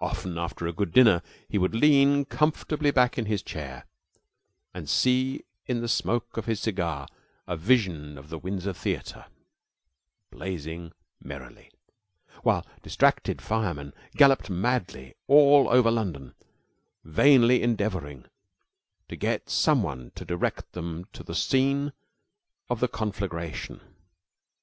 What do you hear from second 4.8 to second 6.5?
see in the smoke of